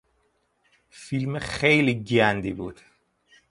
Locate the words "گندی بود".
2.03-2.81